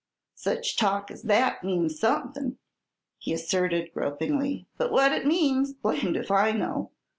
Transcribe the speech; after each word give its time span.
"Such 0.33 0.77
talk 0.77 1.11
as 1.11 1.21
that 1.21 1.63
means 1.63 1.99
somethin'," 1.99 2.57
he 3.19 3.33
asserted, 3.33 3.93
gropingly, 3.93 4.65
"but 4.75 4.91
what 4.91 5.11
it 5.11 5.27
means, 5.27 5.73
blamed 5.73 6.17
if 6.17 6.31
I 6.31 6.53
know! 6.53 6.89